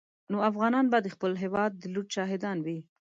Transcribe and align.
نو 0.31 0.37
افغانان 0.49 0.85
به 0.91 0.97
د 1.01 1.07
خپل 1.15 1.31
هېواد 1.43 1.71
د 1.77 1.83
لوټ 1.93 2.07
شاهدان 2.15 2.57
وي. 2.65 2.79